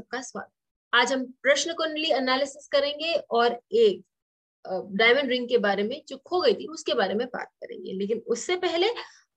सबका 0.00 0.20
स्वागत। 0.22 0.50
आज 0.92 1.12
हम 1.12 1.24
प्रश्न 1.42 1.72
कुंडली 1.78 2.10
एनालिसिस 2.12 2.66
करेंगे 2.72 3.12
और 3.30 3.58
एक 3.72 4.02
डायमंड 4.96 5.30
रिंग 5.30 5.48
के 5.48 5.58
बारे 5.58 5.82
में 5.82 6.00
जो 6.08 6.16
खो 6.26 6.40
गई 6.40 6.54
थी, 6.54 6.66
उसके 6.68 6.94
बारे 6.94 7.14
में 7.14 7.26
बात 7.26 7.48
करेंगे। 7.60 7.92
लेकिन 7.92 8.22
उससे 8.26 8.56
पहले 8.56 8.88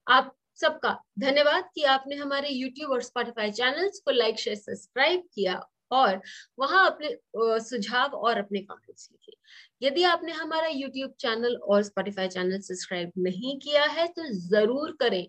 आप 0.07 0.34
सबका 0.62 0.91
धन्यवाद 1.20 1.70
कि 1.76 1.84
आपने 1.95 2.16
हमारे 2.16 2.49
YouTube 2.52 2.91
और 2.91 3.04
Spotify 3.04 3.49
चैनल्स 3.52 3.99
को 4.05 4.12
लाइक 4.12 4.40
शेयर 4.40 4.55
सब्सक्राइब 4.57 5.27
किया 5.34 5.59
और 5.91 6.21
वहाँ 6.59 6.85
अपने 6.91 7.16
सुझाव 7.63 8.16
और 8.18 8.38
अपने 8.38 8.59
कमेंट्स 8.62 9.09
लिखे। 9.12 9.38
यदि 9.82 10.04
आपने 10.05 10.32
हमारा 10.34 10.70
YouTube 10.70 11.20
चैनल 11.20 11.55
और 11.57 11.84
Spotify 11.84 12.27
चैनल 12.30 12.59
सब्सक्राइब 12.62 13.12
नहीं 13.20 13.57
किया 13.59 13.85
है 13.99 14.07
तो 14.09 14.32
ज़रूर 14.49 14.98
करें 14.99 15.26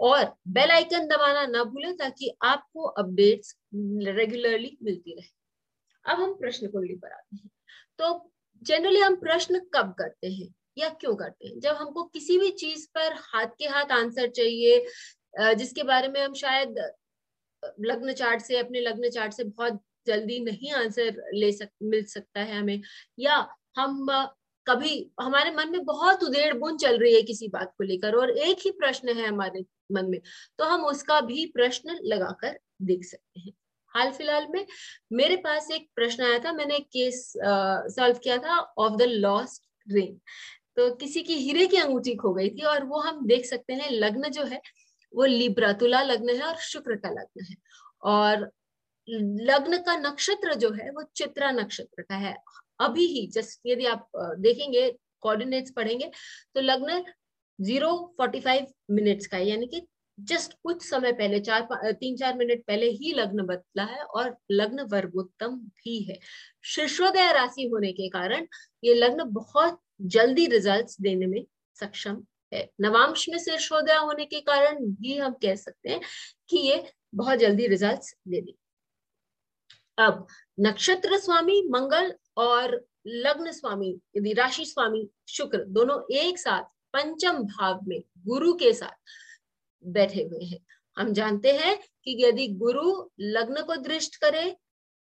और 0.00 0.34
बेल 0.48 0.70
आइकन 0.72 1.06
दबाना 1.08 1.46
ना 1.46 1.64
भूलें 1.64 1.96
ताकि 1.96 2.36
आपको 2.44 2.84
अपडेट्स 2.98 3.56
रेगुलरली 3.72 4.76
मिलती 4.82 5.14
रहे। 5.14 5.28
अब 6.04 6.20
हम 6.20 6.34
प्रश्न 6.34 6.68
कुंडली 6.68 6.94
पर 6.96 7.12
आते 7.12 7.36
हैं। 7.36 7.50
तो 7.98 8.32
जनरली 8.62 9.00
हम 9.00 9.16
प्रश्न 9.16 9.60
कब 9.74 9.94
करते 9.98 10.28
हैं 10.28 10.48
या 10.78 10.88
क्यों 10.90 11.14
करते 11.16 11.48
हैं? 11.48 11.58
जब 11.60 11.76
हमको 11.76 12.02
किसी 12.04 12.38
भी 12.38 12.50
चीज़ 12.52 12.86
पर 12.94 13.12
हाथ 13.24 13.46
के 13.58 13.66
हाथ 13.66 13.92
आंसर 13.92 14.28
चाहिए 14.30 14.84
जिसके 15.54 15.82
बारे 15.82 16.08
में 16.08 16.20
हम 16.20 16.34
शायद 16.34 16.78
लग्न 17.82 18.12
चार्ट 18.12 18.42
से, 18.42 18.56
अपने 18.58 18.80
लग्न 18.80 19.08
चार्ट 19.10 19.32
से 19.32 19.44
बहुत 19.44 19.80
जल्दी 20.06 20.38
नहीं 20.40 20.72
आंसर 20.72 21.22
ले 21.34 21.50
सक, 21.52 21.68
मिल 21.82 22.04
सकता 22.04 22.40
है 22.40 22.58
हमें, 22.58 22.80
या 23.18 23.36
हम 23.78 24.06
कभी, 24.66 25.10
हमारे 25.20 25.50
मन 25.50 25.70
में 25.72 25.84
बहुत 25.84 26.22
उदेड़ 26.24 26.52
बुन 26.54 26.76
चल 26.78 26.98
रही 26.98 27.14
है 27.14 27.22
किसी 27.22 27.48
बात 27.48 27.74
को 27.78 27.84
लेकर 27.84 28.14
और 28.14 28.30
एक 28.30 28.58
ही 28.64 28.70
प्रश्न 28.70 29.16
है 29.16 29.26
हमारे 29.26 29.64
मन 29.92 30.10
में 30.10 30.20
तो 30.58 30.64
हम 30.64 30.84
उसका 30.86 31.20
भी 31.22 31.46
प्रश्न 31.46 31.98
लगाकर 32.04 32.58
देख 32.82 33.04
सकते 33.04 33.40
हैं। 33.40 33.52
हाल 33.94 34.10
फ़िलहाल 34.12 34.46
में 34.50 34.64
मेरे 35.12 35.36
पास 35.38 35.70
एक 35.72 35.88
प्रश्न 35.96 36.24
आया 36.24 36.38
था, 36.38 36.52
मैंने 36.52 36.78
केस 36.78 37.32
सॉल्व 37.96 38.18
किया 38.24 38.38
था 38.38 38.58
ऑफ़ 38.78 38.96
द 38.96 39.02
लॉस्ट 39.02 39.62
रिंग। 39.86 40.16
तो 40.76 40.90
किसी 40.96 41.22
की 41.22 41.34
हीरे 41.36 41.66
की 41.66 41.76
अंगूठी 41.76 42.14
खो 42.14 42.32
गई 42.34 42.48
थी 42.50 42.62
और 42.64 42.84
वो 42.86 43.00
हम 43.00 43.26
देख 43.26 43.44
सकते 43.46 43.72
हैं 43.74 43.90
लग्न 43.92 44.30
जो 44.30 44.44
है, 44.44 44.60
वो 45.12 45.24
लिब्रा 45.26 45.72
तुला 45.74 46.02
लग्न 46.02 46.36
है 46.36 46.42
और 46.44 46.56
शुक्र 46.62 46.96
का 46.96 47.10
लग्न 47.10 47.44
है। 47.44 47.56
और 48.04 48.50
लग्न 49.08 49.78
का 49.82 49.96
नक्षत्र 49.98 50.54
जो 50.54 50.70
है, 50.72 50.90
वो 50.90 51.02
चित्रा 51.16 51.50
नक्षत्र 51.52 52.02
का 52.02 52.16
है। 52.16 52.36
अभी 52.80 53.06
ही, 53.06 53.26
जस्ट 53.26 53.60
यदि 53.66 53.86
आप 53.86 54.08
देखेंगे 54.16 54.90
कोऑर्डिनेट्स 55.22 55.70
पढ़ेंगे 55.70 56.10
तो 56.54 56.60
लग्न 56.60 57.02
ज़ीरो 57.58 57.90
फोर्टी 58.16 58.40
फाइव 58.40 58.66
मिनट्स 58.90 59.26
का 59.26 59.38
यानी 59.38 59.66
कि 59.66 59.80
जस्ट 60.20 60.52
कुछ 60.62 60.82
समय 60.82 61.12
पहले, 61.12 61.40
चार 61.40 61.92
तीन 61.92 62.16
चार 62.16 62.36
मिनट 62.36 62.64
पहले 62.66 62.86
ही 62.90 63.12
लग्न 63.12 63.42
बदला 63.42 63.84
है 63.84 64.02
और 64.02 64.36
लग्न 64.50 64.82
वर्गोत्तम 64.82 65.56
भी 65.56 65.98
है। 66.02 66.18
शीर्षोदय 66.64 67.32
राशि 67.32 67.68
होने 67.68 67.92
के 67.92 68.08
कारण 68.08 68.46
ये 68.84 68.94
लग्न 68.94 69.24
बहुत 69.24 69.80
जल्दी 70.00 70.46
रिजल्ट्स 70.46 71.00
देने 71.00 71.26
में 71.26 71.44
सक्षम 71.76 72.22
है। 72.54 72.68
नवांश 72.80 73.28
में 73.28 73.38
शीर्षोदय 73.38 73.96
होने 73.96 74.24
के 74.24 74.40
कारण 74.40 74.84
भी 74.92 75.16
हम 75.18 75.32
कह 75.32 75.54
सकते 75.54 75.88
हैं 75.88 76.00
कि 76.48 76.58
ये 76.58 76.82
बहुत 77.14 77.38
जल्दी 77.38 77.66
रिजल्ट्स 77.66 78.14
दे 78.28 78.40
दे 78.40 78.54
अब, 79.98 80.26
नक्षत्र 80.60 81.18
स्वामी, 81.18 81.62
मंगल 81.70 82.14
और 82.36 82.86
लग्न 83.06 83.52
स्वामी 83.52 83.98
यदि 84.16 84.32
राशि 84.32 84.64
स्वामी, 84.64 85.08
शुक्र 85.28 85.64
दोनों 85.64 86.00
एक 86.16 86.38
साथ, 86.38 86.62
पंचम 86.92 87.42
भाव 87.42 87.80
में, 87.88 88.02
गुरु 88.26 88.52
के 88.54 88.72
साथ 88.72 89.10
बैठे 89.84 90.22
हुए 90.22 90.44
हैं। 90.44 90.58
हम 90.96 91.12
जानते 91.12 91.52
हैं 91.54 91.76
कि 92.04 92.16
यदि 92.20 92.46
गुरु 92.58 92.92
लग्न 93.20 93.62
को 93.62 93.76
दृष्ट 93.78 94.16
करे 94.16 94.54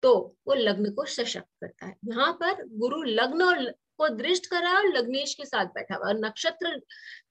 तो 0.04 0.14
वो 0.48 0.54
लग्न 0.56 0.92
को 0.92 1.06
सशक्त 1.08 1.50
करता 1.62 1.86
है। 1.86 1.96
यहाँ 2.06 2.32
पर 2.34 2.64
गुरु 2.80 3.02
लग्न 3.04 3.42
और 3.44 3.64
को 4.00 4.08
दृष्ट 4.10 4.46
करा 4.46 4.72
और 4.72 4.88
लग्नेश 4.88 5.34
के 5.36 5.46
साथ 5.46 5.66
बैठा 5.68 5.96
हुआ 5.96 6.08
और 6.08 6.20
नक्षत्र 6.20 6.78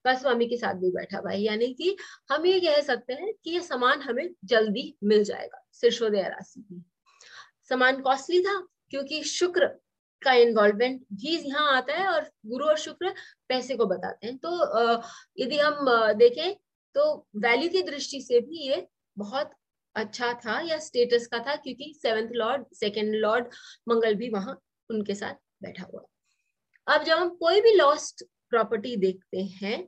का 0.05 0.15
स्वामी 0.15 0.47
के 0.47 0.57
साथ 0.57 0.75
भी 0.75 0.91
बैठा 0.93 1.19
हुआ 1.19 1.31
है। 1.31 1.41
यानी 1.41 1.73
कि 1.75 1.97
हम 2.31 2.47
ये 2.47 2.59
कह 2.61 2.81
सकते 2.83 3.13
हैं 3.13 3.33
कि 3.35 3.51
ये 3.51 3.61
समान 3.63 4.03
हमें 4.03 4.29
जल्दी 4.45 4.95
मिल 5.05 5.25
जाएगा 5.25 5.65
शीर्षोदय 5.81 6.23
राशि 6.25 6.61
की 6.63 6.83
समान 7.71 8.01
कॉस्टली 8.01 8.41
था, 8.43 8.61
क्योंकि 8.91 9.23
शुक्र 9.25 9.67
का 10.23 10.33
इन्वॉल्वमेंट 10.35 11.01
भी 11.15 11.37
यहाँ 11.39 11.77
आता 11.77 11.95
है 11.95 12.07
और 12.09 12.31
गुरु 12.47 12.65
और 12.67 12.77
शुक्र 12.79 13.15
पैसे 13.49 13.77
को 13.77 13.87
बताते 13.87 14.27
हैं। 14.27 14.37
तो 14.37 15.03
यदि 15.39 15.59
हम 15.59 15.87
देखें 16.19 16.55
तो 16.95 17.27
वैल्यू 17.37 17.69
की 17.71 17.83
दृष्टि 17.85 18.21
से 18.21 18.41
भी 18.41 18.69
ये 18.69 18.87
बहुत 19.17 19.51
अच्छा 19.97 20.33
था 20.37 20.61
या 20.61 20.79
स्टेटस 20.79 21.27
का 21.27 21.39
था, 21.39 21.55
क्योंकि 21.57 21.93
seventh 21.97 22.29
lord 22.33 22.65
second 22.75 23.15
lord 23.17 23.47
Mangal 23.89 24.15
भी 24.15 24.29
वहाँ 24.31 24.59
उनके 24.91 25.15
साथ 25.15 25.35
बैठा 25.63 25.85
हुआ। 25.85 26.05
अब 26.87 27.05
जब 27.05 27.19
हम 27.19 27.29
कोई 27.37 27.61
भी 27.61 27.75
लॉस्ट 27.75 28.25
प्रॉपर्टी 28.51 28.97
देखते 28.97 29.43
हैं 29.55 29.87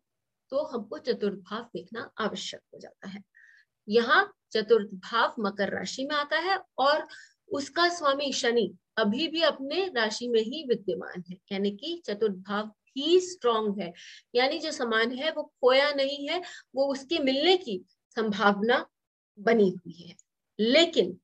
तो 0.53 0.65
हमको 0.66 0.99
चतुर्थ 1.00 1.38
भाव 1.41 1.62
देखना 1.75 2.11
आवश्यक 2.21 2.61
हो 2.75 2.78
जाता 2.78 3.09
है। 3.09 3.22
यहाँ 3.88 4.32
चतुर्थ 4.53 4.88
भाव 5.05 5.34
मकर 5.41 5.71
राशि 5.71 6.05
में 6.05 6.15
आता 6.17 6.38
है 6.41 6.59
और 6.78 7.06
उसका 7.50 7.88
स्वामी 7.88 8.32
शनि 8.32 8.71
अभी 8.99 9.28
भी 9.28 9.43
अपने 9.43 9.87
राशि 9.97 10.28
में 10.28 10.41
ही 10.41 10.65
विद्यमान 10.69 11.22
है, 11.31 11.37
यानी 11.53 11.71
कि 11.72 12.00
चतुर्थ 12.06 12.34
भाव 12.49 12.71
ही 12.97 13.21
स्ट्रॉन्ग 13.21 13.81
है। 13.81 13.93
यानी 14.34 14.59
जो 14.59 14.71
समान 14.73 15.12
है, 15.12 15.31
वो 15.33 15.43
खोया 15.43 15.91
नहीं 15.93 16.28
है, 16.28 16.41
वो 16.75 16.87
उसके 16.93 17.19
मिलने 17.19 17.56
की 17.56 17.81
संभावना 18.17 18.84
बनी 19.39 19.69
हुई 19.71 19.93
है। 19.99 20.17
लेकिन 20.59 21.19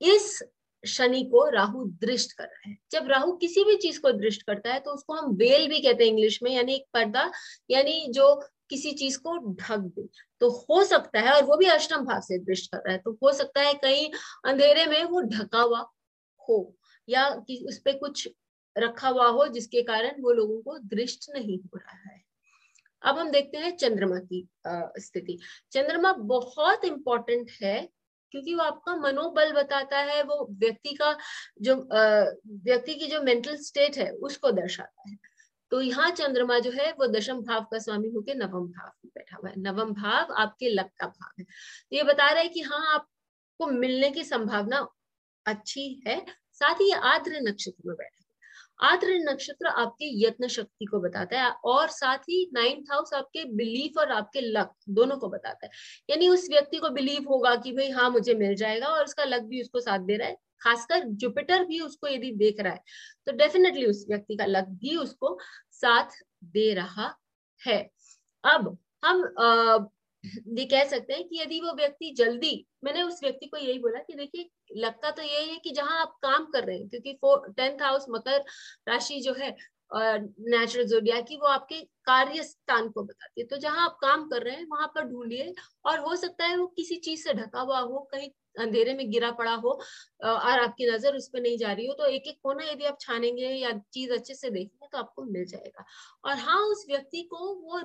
इस 0.00 0.42
शनि 0.84 1.22
को 1.24 1.48
राहु 1.48 1.84
दृष्ट 2.00 2.32
कर 2.32 2.44
रहा 2.44 2.68
है। 2.70 2.76
जब 2.92 3.08
राहु 3.08 3.32
किसी 3.32 3.64
भी 3.64 3.76
चीज़ 3.76 4.00
को 4.00 4.10
दृष्ट 4.12 4.42
करता 4.42 4.72
है 4.72 4.80
तो 4.80 4.90
उसको 4.90 5.14
हम 5.14 5.34
वेल 5.36 5.68
भी 5.68 5.78
कहते 5.80 6.04
हैं 6.04 6.10
इंग्लिश 6.10 6.42
में, 6.42 6.50
यानी 6.50 6.74
एक 6.74 6.84
पर्दा, 6.94 7.30
यानी 7.70 8.06
जो 8.10 8.34
किसी 8.70 8.92
चीज़ 8.92 9.18
को 9.18 9.36
ढक 9.54 9.78
दे। 9.78 10.08
तो 10.40 10.50
हो 10.50 10.82
सकता 10.84 11.20
है, 11.20 11.32
और 11.32 11.44
वो 11.44 11.56
भी 11.56 11.66
अष्टम 11.66 12.04
भाव 12.04 12.20
से 12.20 12.38
दृष्ट 12.40 12.70
कर 12.72 12.78
रहा 12.78 12.92
है 12.92 12.98
तो 12.98 13.12
हो 13.22 13.32
सकता 13.32 13.60
है 13.60 13.74
कहीं 13.74 14.08
अंधेरे 14.44 14.86
में 14.86 15.02
वो 15.04 15.20
ढका 15.22 15.60
हुआ 15.60 15.84
हो, 16.40 16.76
या 17.08 17.28
कि 17.38 17.64
उस 17.68 17.78
पर 17.78 17.98
कुछ 17.98 18.28
रखा 18.76 19.08
हुआ 19.08 19.26
हो, 19.26 19.46
जिसके 19.48 19.82
कारण 19.82 20.20
वो 20.22 20.32
लोगों 20.32 20.60
को 20.62 20.78
दृष्ट 20.88 21.30
नहीं 21.34 21.58
हो 21.58 21.78
रहा 21.78 21.96
है। 22.04 22.20
अब 23.02 23.18
हम 23.18 23.30
देखते 23.30 23.58
हैं 23.58 23.76
चंद्रमा 23.76 24.18
की 24.18 24.46
स्थिति। 24.66 25.38
चंद्रमा 25.72 26.12
बहुत 26.12 26.84
इंपॉर्टेंट 26.84 27.50
है, 27.62 27.88
क्योंकि 28.34 28.54
वो 28.54 28.62
आपका 28.62 28.94
मनोबल 28.96 29.52
बताता 29.52 29.98
है, 30.00 30.22
वो 30.22 30.46
व्यक्ति 30.52 30.94
का 30.94 31.16
जो 31.62 31.74
व्यक्ति 32.64 32.94
की 32.94 33.06
जो 33.06 33.20
मेंटल 33.22 33.56
स्टेट 33.62 33.98
है, 33.98 34.10
उसको 34.10 34.50
दर्शाता 34.52 35.08
है। 35.08 35.16
तो 35.72 35.80
यहाँ 35.80 36.10
चंद्रमा 36.10 36.58
जो 36.58 36.70
है, 36.70 36.90
वो 36.92 37.06
दशम 37.08 37.40
भाव 37.42 37.66
का 37.70 37.78
स्वामी 37.78 38.08
होकर 38.08 38.34
नवम 38.36 38.66
भाव 38.68 38.90
में 39.04 39.10
बैठा 39.14 39.36
हुआ 39.36 39.50
है। 39.50 39.60
नवम 39.60 39.92
भाव 39.94 40.32
आपके 40.34 40.68
लक 40.68 40.90
का 41.00 41.06
भाव 41.06 41.30
है। 41.38 41.44
तो 41.44 41.96
ये 41.96 42.02
बता 42.02 42.30
रहा 42.30 42.42
है 42.42 42.48
कि 42.48 42.60
हाँ 42.62 42.94
आपको 42.94 43.66
मिलने 43.68 44.10
की 44.10 44.24
संभावना 44.24 44.86
अच्छी 45.46 46.02
है, 46.06 46.24
साथ 46.52 46.80
ही 46.80 46.90
आद्र 46.92 47.40
नक्षत्र 47.42 47.88
में 47.88 47.96
बैठा 47.96 48.21
आद्र 48.82 49.18
नक्षत्र 49.22 49.66
आपके 49.76 50.06
यत्न 50.22 50.48
शक्ति 50.48 50.84
को 50.84 51.00
बताता 51.00 51.40
है 51.40 51.50
और 51.66 51.88
साथ 51.90 52.18
ही 52.30 52.44
नाइन्थ 52.54 52.90
हाउस 52.92 53.12
आपके 53.14 53.44
बिलीफ 53.56 53.98
और 53.98 54.12
आपके 54.12 54.40
लक 54.42 54.72
दोनों 54.90 55.16
को 55.18 55.28
बताता 55.28 55.66
है। 55.66 55.70
यानी 56.08 56.28
उस 56.28 56.48
व्यक्ति 56.50 56.78
को 56.78 56.90
बिलीव 56.90 57.28
होगा 57.28 57.54
कि 57.56 57.72
भाई 57.72 57.90
हाँ 57.90 58.08
मुझे 58.10 58.34
मिल 58.36 58.54
जाएगा 58.56 58.88
और 58.88 59.04
उसका 59.04 59.24
लक 59.24 59.42
भी 59.44 59.60
उसको 59.62 59.80
साथ 59.80 59.98
दे 60.00 60.16
रहा 60.16 60.28
है। 60.28 60.36
खासकर 60.62 61.04
जुपिटर 61.16 61.64
भी 61.64 61.80
उसको 61.80 62.08
यदि 62.08 62.30
देख 62.36 62.60
रहा 62.60 62.72
है 62.72 62.80
तो 63.26 63.32
डेफिनेटली 63.36 63.86
उस 63.86 64.04
व्यक्ति 64.08 64.36
का 64.36 64.46
लक 64.46 64.66
भी 64.80 64.96
उसको 64.96 65.38
साथ 65.72 66.18
दे 66.46 66.72
रहा 66.74 67.14
है। 67.62 67.78
अब 68.44 68.76
हम 69.04 69.22
ये 70.24 70.64
कह 70.66 70.84
सकते 70.86 71.14
हैं 71.14 71.24
कि 71.28 71.40
यदि 71.40 71.60
वो 71.60 71.72
व्यक्ति 71.76 72.10
जल्दी, 72.16 72.66
मैंने 72.84 73.02
उस 73.02 73.20
व्यक्ति 73.22 73.46
को 73.46 73.56
यही 73.58 73.78
बोला 73.78 73.98
कि 74.00 74.14
देखिए, 74.14 74.48
लगता 74.76 75.10
तो 75.12 75.22
यही 75.22 75.48
है 75.50 75.56
कि 75.58 75.70
जहाँ 75.72 76.00
आप 76.00 76.16
काम 76.22 76.44
कर 76.52 76.64
रहे 76.64 76.76
हैं, 76.78 76.88
क्योंकि 76.90 77.18
टेंथ 77.56 77.82
हाउस 77.82 78.06
मकर 78.10 78.44
राशि 78.88 79.20
जो 79.20 79.34
है 79.34 79.54
नेचुरल 79.90 80.84
जोडिया 80.86 81.20
की 81.22 81.36
वो 81.36 81.46
आपके 81.48 81.80
कार्य 82.06 82.42
स्थान 82.42 82.88
को 82.90 83.02
बताती 83.04 83.40
है। 83.40 83.46
तो 83.46 83.56
जहाँ 83.58 83.84
आप 83.84 83.98
काम 84.02 84.24
कर 84.28 84.42
रहे 84.42 84.54
हैं, 84.56 84.66
वहाँ 84.66 84.86
पर 84.94 85.04
ढूंढिए 85.06 85.52
और 85.86 85.98
हो 86.00 86.14
सकता 86.16 86.44
है 86.46 86.56
वो 86.58 86.66
किसी 86.76 86.96
चीज़ 86.98 87.24
से 87.24 87.34
ढका 87.34 87.60
हुआ 87.62 87.78
हो, 87.80 87.98
कहीं 88.12 88.28
अंधेरे 88.56 88.94
में 88.94 89.10
गिरा 89.10 89.30
पड़ा 89.32 89.54
हो 89.56 89.70
और 90.22 90.60
आपकी 90.60 90.86
नज़र 90.86 91.16
उस 91.16 91.28
पर 91.28 91.40
नहीं 91.40 91.56
जा 91.58 91.72
रही 91.72 91.86
हो 91.86 91.94
तो 91.94 92.06
एक 92.06 92.26
एक 92.28 92.38
कोना 92.42 92.64
यदि 92.64 92.84
आप 92.84 92.98
छानेंगे 93.00 93.48
या 93.48 93.72
चीज़ 93.92 94.12
अच्छे 94.12 94.34
से 94.34 94.50
देखेंगे 94.50 94.88
तो 94.92 94.98
आपको 94.98 95.24
मिल 95.26 95.44
जाएगा। 95.46 95.84
और 96.24 96.36
हाँ 96.38 96.58
उस 96.64 96.84
व्यक्ति 96.88 97.22
को 97.24 97.54
वो 97.64 97.80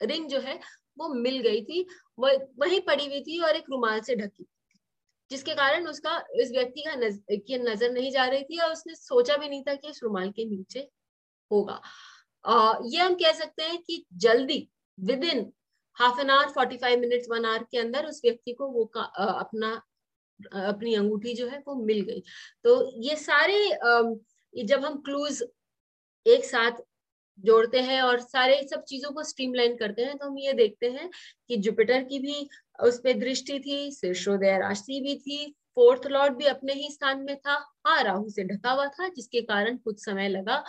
रिंग 0.00 0.28
जो 0.28 0.40
है 0.40 0.58
वो 0.98 1.08
मिल 1.14 1.38
गई 1.40 1.62
थी 1.64 1.86
वहीं 2.18 2.80
पड़ी 2.80 3.06
हुई 3.06 3.20
थी 3.20 3.38
और 3.40 3.56
एक 3.56 3.64
रुमाल 3.70 4.00
से 4.00 4.16
ढकी 4.16 4.46
जिसके 5.30 5.54
कारण 5.54 5.86
उसका 5.86 6.16
इस 6.40 6.50
व्यक्ति 6.50 6.82
का 6.82 6.94
नज, 6.94 7.18
की 7.30 7.58
नज़र 7.58 7.90
नहीं 7.92 8.10
जा 8.12 8.24
रही 8.24 8.42
थी 8.42 8.58
और 8.58 8.72
उसने 8.72 8.94
सोचा 8.94 9.36
भी 9.36 9.48
नहीं 9.48 9.62
था 9.62 9.74
कि 9.74 9.88
इस 9.88 10.00
रुमाल 10.02 10.30
के 10.30 10.44
नीचे 10.44 10.88
होगा। 11.50 11.80
आ, 12.44 12.74
ये 12.84 12.98
हम 12.98 13.14
कह 13.14 13.32
सकते 13.32 13.62
हैं 13.62 13.78
कि 13.82 14.04
जल्दी 14.16 14.68
within 15.24 15.52
half 15.96 16.20
an 16.20 16.30
hour 16.30 16.48
forty 16.48 16.76
five 16.76 17.00
minute 17.00 17.28
one 17.30 17.44
hour 17.44 17.64
के 17.70 17.78
अंदर 17.78 18.06
उस 18.06 18.20
व्यक्ति 18.24 18.52
को 18.52 18.68
वो 18.68 18.84
का, 18.84 19.00
आ, 19.00 19.26
अपना 19.26 19.74
अपनी 20.64 20.94
अंगूठी 20.94 21.34
जो 21.34 21.48
है 21.48 21.62
वो 21.66 21.74
मिल 21.74 22.00
गई। 22.00 22.22
तो 22.64 23.02
ये 23.02 23.16
सारे 23.16 23.70
आ, 23.72 24.02
जब 24.54 24.84
हम 24.84 25.00
क्लूज 25.02 25.42
एक 26.26 26.44
साथ 26.44 26.80
जोड़ते 27.38 27.80
हैं 27.80 28.00
और 28.02 28.20
सारे 28.20 28.62
सब 28.70 28.82
चीज़ों 28.84 29.10
को 29.12 29.22
स्ट्रीमलाइन 29.24 29.76
करते 29.76 30.02
हैं 30.02 30.16
तो 30.18 30.26
हम 30.26 30.38
ये 30.38 30.52
देखते 30.54 30.90
हैं 30.90 31.08
कि 31.48 31.56
जुपिटर 31.58 32.02
की 32.04 32.18
भी 32.18 32.48
उस 32.78 32.98
पर 32.98 33.18
दृष्टि 33.18 33.58
थी 33.60 33.90
शीर्षोदय 33.92 34.58
राशि 34.58 35.00
भी 35.00 35.14
थी 35.18 35.54
फोर्थ 35.76 36.06
लॉर्ड 36.06 36.36
भी 36.36 36.44
अपने 36.46 36.72
ही 36.72 36.90
स्थान 36.92 37.20
में 37.20 37.36
था। 37.36 37.54
हाँ 37.86 38.02
राहु 38.04 38.28
से 38.30 38.44
ढका 38.44 38.70
हुआ 38.70 38.86
था, 38.88 39.08
जिसके 39.08 39.40
कारण 39.42 39.76
कुछ 39.78 40.04
समय 40.04 40.28
लगा 40.28 40.62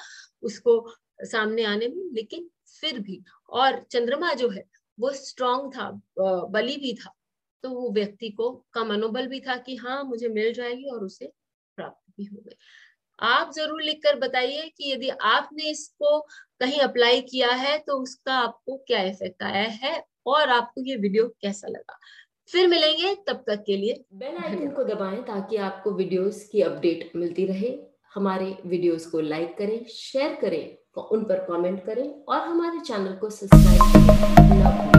उसको 0.44 0.86
सामने 1.22 1.64
आने 1.66 1.88
में, 1.88 2.04
लेकिन 2.14 2.50
फिर 2.72 3.00
भी। 3.00 3.22
और 3.50 3.80
चंद्रमा 3.92 4.34
जो 4.34 4.50
है, 4.50 4.64
वो 4.98 5.12
स्ट्रांग 5.14 5.72
था 5.72 5.90
बली 6.52 6.76
भी 6.78 6.94
था 6.96 7.14
तो 7.64 7.70
वो 7.70 7.92
व्यक्ति 7.94 8.30
को 8.32 8.52
का 8.74 8.84
मनोबल 8.84 9.28
भी 9.28 9.40
था 9.40 9.56
कि 9.58 9.76
हाँ 9.76 10.04
मुझे 10.04 10.28
मिल 10.30 10.54
जाएगी 10.54 10.90
और 10.92 11.04
उसे 11.06 11.32
प्राप्त 11.78 12.14
भी 12.18 12.26
हो 12.26 12.38
गई। 12.38 12.56
आप 13.22 13.52
ज़रूर 13.54 13.82
लिखकर 13.82 14.16
बताइए 14.20 14.68
कि 14.78 14.92
यदि 14.92 15.10
आपने 15.10 15.70
इसको 15.70 16.20
कहीं 16.62 16.80
अप्लाई 16.82 17.22
किया 17.22 17.50
है 17.54 17.78
तो 17.78 17.98
उसका 18.02 18.34
आपको 18.34 18.78
क्या 18.88 19.02
इफ़ेक्ट 19.04 19.44
आया 19.44 19.68
है 19.82 20.04
और 20.28 20.50
आपको 20.50 20.82
ये 20.82 20.96
वीडियो 20.98 21.28
कैसा 21.42 21.68
लगा। 21.68 21.98
फिर 22.50 22.68
मिलेंगे, 22.68 23.14
तब 23.28 23.44
तक 23.48 23.64
के 23.66 23.78
लिए 23.78 24.04
बेल 24.14 24.38
आइकन 24.38 24.70
को 24.72 24.84
दबाएँ 24.84 25.22
ताकि 25.24 25.58
आपको 25.60 25.92
वीडियोस 25.94 26.44
की 26.52 26.62
अपडेट 26.62 27.12
मिलती 27.16 27.46
रहे। 27.46 27.78
हमारे 28.16 28.56
वीडियोस 28.66 29.06
को 29.06 29.20
लाइक 29.22 29.58
करें 29.58 29.86
शेयर 29.90 30.38
करें, 30.42 30.78
उन 31.02 31.24
पर 31.24 31.46
कमेंट 31.46 31.86
करें 31.86 32.08
और 32.26 32.40
हमारे 32.40 32.80
चैनल 32.80 33.14
को 33.16 33.30
सब्सक्राइब 33.30 34.94
करें। 34.94 34.99